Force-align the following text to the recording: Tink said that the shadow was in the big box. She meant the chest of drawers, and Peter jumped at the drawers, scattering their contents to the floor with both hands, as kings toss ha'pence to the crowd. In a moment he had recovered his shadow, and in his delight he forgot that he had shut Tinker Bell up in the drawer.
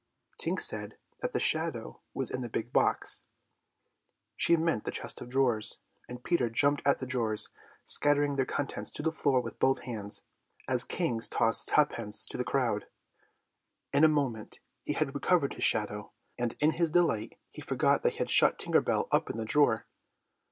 Tink 0.39 0.59
said 0.59 0.97
that 1.19 1.31
the 1.31 1.39
shadow 1.39 2.01
was 2.15 2.31
in 2.31 2.41
the 2.41 2.49
big 2.49 2.73
box. 2.73 3.27
She 4.35 4.57
meant 4.57 4.83
the 4.83 4.89
chest 4.89 5.21
of 5.21 5.29
drawers, 5.29 5.77
and 6.09 6.23
Peter 6.23 6.49
jumped 6.49 6.81
at 6.87 6.97
the 6.97 7.05
drawers, 7.05 7.49
scattering 7.85 8.35
their 8.35 8.47
contents 8.47 8.89
to 8.93 9.03
the 9.03 9.11
floor 9.11 9.41
with 9.41 9.59
both 9.59 9.81
hands, 9.83 10.23
as 10.67 10.85
kings 10.85 11.27
toss 11.29 11.69
ha'pence 11.69 12.25
to 12.29 12.37
the 12.37 12.43
crowd. 12.43 12.87
In 13.93 14.03
a 14.03 14.07
moment 14.07 14.59
he 14.85 14.93
had 14.93 15.13
recovered 15.13 15.53
his 15.53 15.65
shadow, 15.65 16.11
and 16.35 16.55
in 16.59 16.71
his 16.71 16.89
delight 16.89 17.37
he 17.51 17.61
forgot 17.61 18.01
that 18.01 18.13
he 18.13 18.17
had 18.17 18.31
shut 18.31 18.57
Tinker 18.57 18.81
Bell 18.81 19.07
up 19.11 19.29
in 19.29 19.37
the 19.37 19.45
drawer. 19.45 19.85